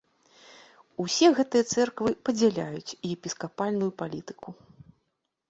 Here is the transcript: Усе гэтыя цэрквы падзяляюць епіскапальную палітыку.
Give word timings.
Усе 1.03 1.27
гэтыя 1.39 1.63
цэрквы 1.73 2.09
падзяляюць 2.29 2.95
епіскапальную 3.13 3.91
палітыку. 4.03 4.49